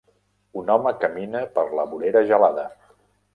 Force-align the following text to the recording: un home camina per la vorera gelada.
un 0.61 0.71
home 0.75 0.93
camina 1.03 1.41
per 1.59 1.67
la 1.81 1.85
vorera 1.93 2.25
gelada. 2.33 2.65